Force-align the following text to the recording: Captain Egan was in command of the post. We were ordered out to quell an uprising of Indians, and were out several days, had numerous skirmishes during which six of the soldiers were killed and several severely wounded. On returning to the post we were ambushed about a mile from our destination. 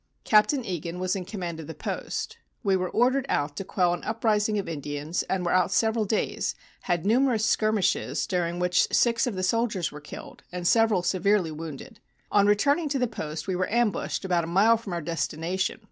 Captain 0.23 0.65
Egan 0.65 0.97
was 0.97 1.15
in 1.15 1.23
command 1.25 1.59
of 1.59 1.67
the 1.67 1.75
post. 1.75 2.39
We 2.63 2.75
were 2.75 2.89
ordered 2.89 3.27
out 3.29 3.55
to 3.57 3.63
quell 3.63 3.93
an 3.93 4.03
uprising 4.03 4.57
of 4.57 4.67
Indians, 4.67 5.21
and 5.29 5.45
were 5.45 5.51
out 5.53 5.69
several 5.71 6.05
days, 6.05 6.55
had 6.81 7.05
numerous 7.05 7.45
skirmishes 7.45 8.25
during 8.25 8.57
which 8.57 8.87
six 8.91 9.27
of 9.27 9.35
the 9.35 9.43
soldiers 9.43 9.91
were 9.91 10.01
killed 10.01 10.41
and 10.51 10.67
several 10.67 11.03
severely 11.03 11.51
wounded. 11.51 11.99
On 12.31 12.47
returning 12.47 12.89
to 12.89 12.97
the 12.97 13.05
post 13.05 13.47
we 13.47 13.55
were 13.55 13.71
ambushed 13.71 14.25
about 14.25 14.43
a 14.43 14.47
mile 14.47 14.75
from 14.75 14.93
our 14.93 15.01
destination. 15.01 15.79